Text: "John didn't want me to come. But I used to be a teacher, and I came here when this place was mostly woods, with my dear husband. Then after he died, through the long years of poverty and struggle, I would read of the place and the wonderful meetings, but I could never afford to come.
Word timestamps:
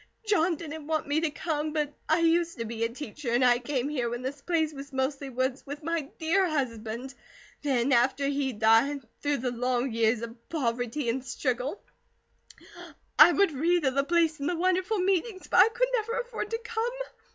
"John 0.25 0.55
didn't 0.55 0.87
want 0.87 1.07
me 1.07 1.21
to 1.21 1.29
come. 1.29 1.73
But 1.73 1.93
I 2.09 2.21
used 2.21 2.57
to 2.57 2.65
be 2.65 2.83
a 2.83 2.89
teacher, 2.89 3.29
and 3.33 3.45
I 3.45 3.59
came 3.59 3.87
here 3.87 4.09
when 4.09 4.23
this 4.23 4.41
place 4.41 4.73
was 4.73 4.91
mostly 4.91 5.29
woods, 5.29 5.63
with 5.63 5.83
my 5.83 6.09
dear 6.17 6.47
husband. 6.49 7.13
Then 7.61 7.91
after 7.91 8.25
he 8.25 8.51
died, 8.51 9.03
through 9.21 9.37
the 9.37 9.51
long 9.51 9.91
years 9.91 10.23
of 10.23 10.49
poverty 10.49 11.07
and 11.07 11.23
struggle, 11.23 11.83
I 13.19 13.31
would 13.31 13.51
read 13.51 13.85
of 13.85 13.93
the 13.93 14.03
place 14.03 14.39
and 14.39 14.49
the 14.49 14.55
wonderful 14.57 14.97
meetings, 14.97 15.45
but 15.45 15.57
I 15.59 15.69
could 15.69 15.89
never 15.93 16.13
afford 16.19 16.49
to 16.49 16.57
come. 16.63 16.91